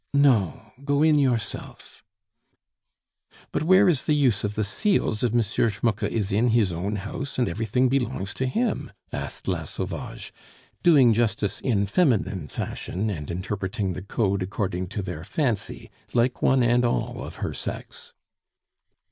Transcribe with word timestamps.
"No 0.15 0.71
go 0.83 1.03
in 1.03 1.19
yourself." 1.19 2.03
"But 3.51 3.61
where 3.61 3.87
is 3.87 4.05
the 4.05 4.15
use 4.15 4.43
of 4.43 4.55
the 4.55 4.63
seals 4.63 5.21
if 5.21 5.31
M. 5.31 5.43
Schmucke 5.69 6.05
is 6.09 6.31
in 6.31 6.47
his 6.47 6.73
own 6.73 6.95
house 6.95 7.37
and 7.37 7.47
everything 7.47 7.87
belongs 7.87 8.33
to 8.33 8.47
him?" 8.47 8.91
asked 9.13 9.47
La 9.47 9.63
Sauvage, 9.65 10.33
doing 10.81 11.13
justice 11.13 11.59
in 11.61 11.85
feminine 11.85 12.47
fashion, 12.47 13.11
and 13.11 13.29
interpreting 13.29 13.93
the 13.93 14.01
Code 14.01 14.41
according 14.41 14.87
to 14.87 15.03
their 15.03 15.23
fancy, 15.23 15.91
like 16.15 16.41
one 16.41 16.63
and 16.63 16.83
all 16.83 17.23
of 17.23 17.35
her 17.35 17.53
sex. 17.53 18.11